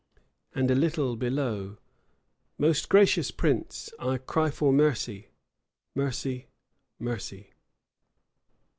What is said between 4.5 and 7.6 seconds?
mercy, mercy, mercy."